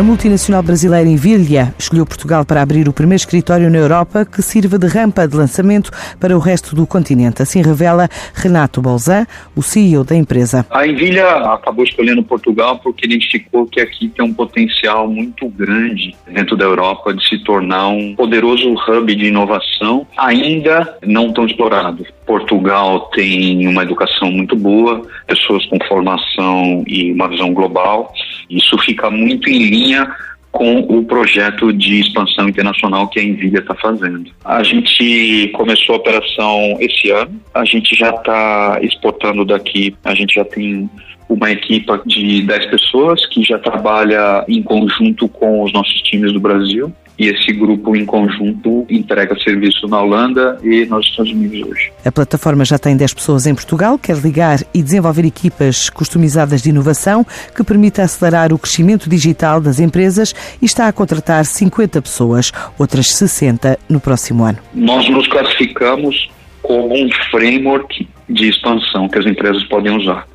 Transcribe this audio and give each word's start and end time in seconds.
A 0.00 0.02
multinacional 0.02 0.62
brasileira 0.62 1.06
Invilha 1.06 1.74
escolheu 1.78 2.06
Portugal 2.06 2.42
para 2.42 2.62
abrir 2.62 2.88
o 2.88 2.92
primeiro 2.92 3.20
escritório 3.20 3.68
na 3.68 3.76
Europa 3.76 4.24
que 4.24 4.40
sirva 4.40 4.78
de 4.78 4.86
rampa 4.86 5.28
de 5.28 5.36
lançamento 5.36 5.90
para 6.18 6.34
o 6.34 6.40
resto 6.40 6.74
do 6.74 6.86
continente. 6.86 7.42
Assim 7.42 7.60
revela 7.60 8.08
Renato 8.34 8.80
Bolzan, 8.80 9.26
o 9.54 9.62
CEO 9.62 10.02
da 10.02 10.16
empresa. 10.16 10.64
A 10.70 10.86
Invilha 10.86 11.28
acabou 11.52 11.84
escolhendo 11.84 12.22
Portugal 12.22 12.78
porque 12.78 13.04
identificou 13.04 13.66
que 13.66 13.78
aqui 13.78 14.08
tem 14.08 14.24
um 14.24 14.32
potencial 14.32 15.06
muito 15.06 15.46
grande 15.50 16.16
dentro 16.32 16.56
da 16.56 16.64
Europa 16.64 17.12
de 17.12 17.22
se 17.28 17.38
tornar 17.44 17.88
um 17.88 18.14
poderoso 18.16 18.72
hub 18.72 19.14
de 19.14 19.26
inovação, 19.26 20.06
ainda 20.16 20.96
não 21.04 21.30
tão 21.30 21.44
explorado. 21.44 22.06
Portugal 22.24 23.10
tem 23.12 23.68
uma 23.68 23.82
educação 23.82 24.30
muito 24.30 24.56
boa, 24.56 25.02
pessoas 25.26 25.66
com 25.66 25.76
formação 25.86 26.84
e 26.86 27.12
uma 27.12 27.28
visão 27.28 27.52
global. 27.52 28.14
Isso 28.50 28.76
fica 28.78 29.10
muito 29.10 29.48
em 29.48 29.58
linha 29.70 30.10
com 30.50 30.80
o 30.80 31.04
projeto 31.04 31.72
de 31.72 32.00
expansão 32.00 32.48
internacional 32.48 33.08
que 33.08 33.20
a 33.20 33.22
Nvidia 33.22 33.60
está 33.60 33.74
fazendo. 33.74 34.30
A 34.44 34.62
gente 34.62 35.48
começou 35.54 35.94
a 35.94 35.98
operação 35.98 36.76
esse 36.80 37.10
ano, 37.10 37.40
a 37.54 37.64
gente 37.64 37.94
já 37.94 38.10
está 38.10 38.80
exportando 38.82 39.44
daqui, 39.44 39.94
a 40.04 40.14
gente 40.14 40.34
já 40.34 40.44
tem 40.44 40.90
uma 41.28 41.52
equipa 41.52 42.02
de 42.04 42.42
10 42.42 42.66
pessoas 42.66 43.24
que 43.26 43.44
já 43.44 43.58
trabalha 43.58 44.44
em 44.48 44.60
conjunto 44.60 45.28
com 45.28 45.62
os 45.62 45.72
nossos 45.72 46.02
times 46.02 46.32
do 46.32 46.40
Brasil 46.40 46.92
e 47.20 47.28
esse 47.28 47.52
grupo 47.52 47.94
em 47.94 48.06
conjunto 48.06 48.86
entrega 48.88 49.38
serviço 49.38 49.86
na 49.86 50.00
Holanda 50.00 50.58
e 50.64 50.86
nos 50.86 51.06
Estados 51.06 51.30
Unidos 51.30 51.68
hoje. 51.68 51.92
A 52.02 52.10
plataforma 52.10 52.64
já 52.64 52.78
tem 52.78 52.96
10 52.96 53.12
pessoas 53.12 53.46
em 53.46 53.54
Portugal, 53.54 53.98
quer 53.98 54.16
ligar 54.16 54.60
e 54.72 54.82
desenvolver 54.82 55.26
equipas 55.26 55.90
customizadas 55.90 56.62
de 56.62 56.70
inovação 56.70 57.22
que 57.54 57.62
permita 57.62 58.02
acelerar 58.02 58.54
o 58.54 58.58
crescimento 58.58 59.10
digital 59.10 59.60
das 59.60 59.78
empresas 59.78 60.34
e 60.62 60.64
está 60.64 60.88
a 60.88 60.92
contratar 60.94 61.44
50 61.44 62.00
pessoas, 62.00 62.52
outras 62.78 63.10
60 63.10 63.78
no 63.86 64.00
próximo 64.00 64.42
ano. 64.42 64.58
Nós 64.72 65.06
nos 65.10 65.28
classificamos 65.28 66.30
como 66.62 66.94
um 66.94 67.10
framework 67.30 68.08
de 68.30 68.48
expansão 68.48 69.10
que 69.10 69.18
as 69.18 69.26
empresas 69.26 69.62
podem 69.64 69.94
usar. 69.94 70.26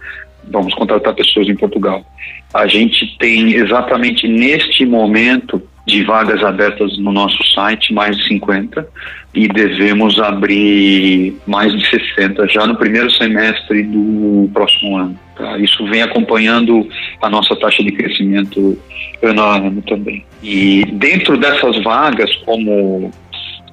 Vamos 0.51 0.75
contratar 0.75 1.15
pessoas 1.15 1.49
em 1.49 1.55
Portugal. 1.55 2.05
A 2.53 2.67
gente 2.67 3.17
tem 3.17 3.53
exatamente 3.53 4.27
neste 4.27 4.85
momento 4.85 5.59
de 5.85 6.03
vagas 6.03 6.43
abertas 6.43 6.97
no 6.97 7.11
nosso 7.11 7.43
site, 7.53 7.93
mais 7.93 8.17
de 8.17 8.27
50, 8.27 8.87
e 9.33 9.47
devemos 9.47 10.19
abrir 10.19 11.35
mais 11.45 11.71
de 11.73 11.87
60 11.87 12.47
já 12.47 12.65
no 12.65 12.75
primeiro 12.75 13.11
semestre 13.11 13.83
do 13.83 14.49
próximo 14.53 14.97
ano. 14.97 15.19
Tá? 15.35 15.57
Isso 15.59 15.85
vem 15.87 16.01
acompanhando 16.01 16.87
a 17.21 17.29
nossa 17.29 17.55
taxa 17.55 17.83
de 17.83 17.91
crescimento 17.91 18.77
ano 19.21 19.41
a 19.41 19.57
ano 19.57 19.81
também. 19.83 20.25
E 20.41 20.85
dentro 20.93 21.37
dessas 21.37 21.81
vagas, 21.83 22.33
como 22.45 23.11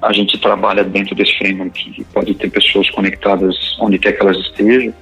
a 0.01 0.11
gente 0.11 0.37
trabalha 0.37 0.83
dentro 0.83 1.15
desse 1.15 1.35
framework, 1.37 2.05
pode 2.13 2.33
ter 2.35 2.51
pessoas 2.51 2.89
conectadas 2.89 3.55
onde 3.79 3.97
quer 3.97 4.11
que 4.11 4.21
elas 4.21 4.37
estejam, 4.37 4.93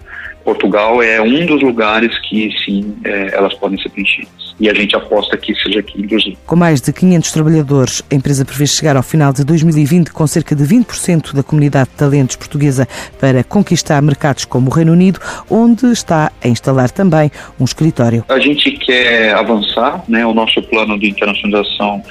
Portugal 0.43 1.01
é 1.01 1.21
um 1.21 1.45
dos 1.45 1.61
lugares 1.61 2.17
que, 2.19 2.51
sim, 2.65 2.95
é, 3.03 3.35
elas 3.35 3.53
podem 3.53 3.79
ser 3.81 3.89
preenchidas. 3.89 4.51
E 4.59 4.69
a 4.69 4.73
gente 4.73 4.95
aposta 4.95 5.35
que 5.37 5.55
seja 5.55 5.79
aqui, 5.79 5.99
inclusive. 5.99 6.37
Com 6.45 6.55
mais 6.55 6.81
de 6.81 6.93
500 6.93 7.31
trabalhadores, 7.31 8.03
a 8.11 8.15
empresa 8.15 8.45
prevê 8.45 8.67
chegar 8.67 8.95
ao 8.95 9.01
final 9.01 9.33
de 9.33 9.43
2020 9.43 10.11
com 10.11 10.27
cerca 10.27 10.55
de 10.55 10.63
20% 10.63 11.33
da 11.33 11.41
comunidade 11.41 11.89
de 11.89 11.95
talentos 11.95 12.35
portuguesa 12.35 12.87
para 13.19 13.43
conquistar 13.43 14.01
mercados 14.01 14.45
como 14.45 14.69
o 14.69 14.73
Reino 14.73 14.91
Unido, 14.91 15.19
onde 15.49 15.87
está 15.87 16.31
a 16.43 16.47
instalar 16.47 16.91
também 16.91 17.31
um 17.59 17.63
escritório. 17.63 18.23
A 18.29 18.39
gente 18.39 18.71
quer 18.71 19.33
avançar, 19.33 20.03
né? 20.07 20.25
O 20.25 20.33
nosso 20.33 20.61
plano 20.63 20.99
de 20.99 21.09
internacionalização 21.09 22.03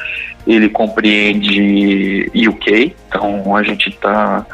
ele 0.47 0.69
compreende 0.69 2.31
UK, 2.35 2.95
então 3.09 3.55
a 3.55 3.63
gente 3.63 3.89
está 3.89 4.47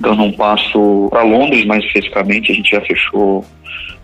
dando 0.00 0.22
um 0.22 0.32
passo 0.32 1.08
para 1.10 1.22
Londres, 1.22 1.64
mais 1.64 1.84
especificamente, 1.84 2.50
a 2.50 2.54
gente 2.54 2.70
já 2.70 2.80
fechou 2.80 3.44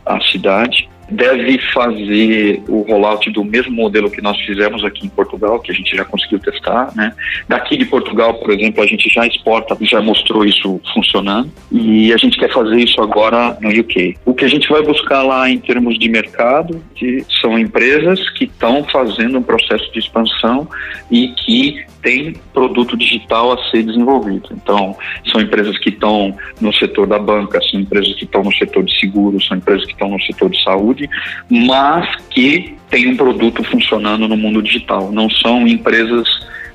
a 0.04 0.20
cidade 0.20 0.88
deve 1.10 1.58
fazer 1.72 2.62
o 2.68 2.82
rollout 2.82 3.30
do 3.30 3.44
mesmo 3.44 3.72
modelo 3.72 4.10
que 4.10 4.20
nós 4.20 4.38
fizemos 4.40 4.84
aqui 4.84 5.06
em 5.06 5.10
Portugal, 5.10 5.60
que 5.60 5.72
a 5.72 5.74
gente 5.74 5.96
já 5.96 6.04
conseguiu 6.04 6.38
testar, 6.38 6.92
né? 6.94 7.12
Daqui 7.48 7.76
de 7.76 7.84
Portugal, 7.84 8.34
por 8.34 8.50
exemplo, 8.50 8.82
a 8.82 8.86
gente 8.86 9.08
já 9.08 9.26
exporta, 9.26 9.76
já 9.80 10.00
mostrou 10.00 10.44
isso 10.44 10.80
funcionando, 10.94 11.50
e 11.70 12.12
a 12.12 12.16
gente 12.16 12.38
quer 12.38 12.52
fazer 12.52 12.76
isso 12.76 13.00
agora 13.00 13.56
no 13.60 13.68
UK. 13.68 14.16
O 14.24 14.34
que 14.34 14.44
a 14.44 14.48
gente 14.48 14.68
vai 14.68 14.82
buscar 14.82 15.22
lá 15.22 15.48
em 15.48 15.58
termos 15.58 15.98
de 15.98 16.08
mercado, 16.08 16.82
que 16.94 17.24
são 17.40 17.58
empresas 17.58 18.28
que 18.30 18.44
estão 18.44 18.84
fazendo 18.84 19.38
um 19.38 19.42
processo 19.42 19.90
de 19.92 19.98
expansão 19.98 20.68
e 21.10 21.28
que 21.28 21.84
tem 22.02 22.34
produto 22.52 22.96
digital 22.96 23.52
a 23.52 23.70
ser 23.70 23.82
desenvolvido. 23.82 24.48
Então, 24.52 24.96
são 25.30 25.40
empresas 25.40 25.78
que 25.78 25.90
estão 25.90 26.34
no 26.60 26.72
setor 26.74 27.06
da 27.06 27.18
banca, 27.18 27.60
são 27.70 27.80
empresas 27.80 28.14
que 28.14 28.24
estão 28.24 28.42
no 28.42 28.52
setor 28.54 28.84
de 28.84 28.98
seguros, 28.98 29.46
são 29.46 29.56
empresas 29.56 29.84
que 29.84 29.92
estão 29.92 30.08
no 30.08 30.20
setor 30.22 30.50
de 30.50 30.62
saúde, 30.62 30.99
mas 31.48 32.08
que 32.30 32.76
têm 32.90 33.08
um 33.08 33.16
produto 33.16 33.62
funcionando 33.64 34.26
no 34.26 34.36
mundo 34.36 34.62
digital. 34.62 35.10
Não 35.12 35.30
são 35.30 35.66
empresas 35.66 36.28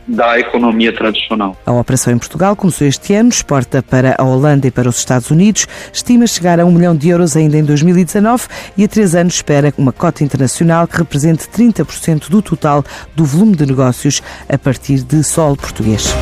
da 0.07 0.39
economia 0.39 0.93
tradicional. 0.93 1.57
A 1.65 1.71
operação 1.71 2.13
em 2.13 2.17
Portugal 2.17 2.55
começou 2.55 2.87
este 2.87 3.13
ano, 3.13 3.29
exporta 3.29 3.81
para 3.81 4.15
a 4.17 4.23
Holanda 4.23 4.67
e 4.67 4.71
para 4.71 4.87
os 4.87 4.97
Estados 4.97 5.31
Unidos, 5.31 5.67
estima 5.91 6.27
chegar 6.27 6.59
a 6.59 6.65
um 6.65 6.71
milhão 6.71 6.95
de 6.95 7.09
euros 7.09 7.35
ainda 7.35 7.57
em 7.57 7.63
2019 7.63 8.47
e 8.77 8.83
há 8.83 8.87
três 8.87 9.15
anos 9.15 9.35
espera 9.35 9.73
uma 9.77 9.91
cota 9.91 10.23
internacional 10.23 10.87
que 10.87 10.97
represente 10.97 11.47
30% 11.47 12.29
do 12.29 12.41
total 12.41 12.83
do 13.15 13.25
volume 13.25 13.55
de 13.55 13.65
negócios 13.65 14.21
a 14.47 14.57
partir 14.57 15.01
de 15.01 15.23
solo 15.23 15.57
português. 15.57 16.13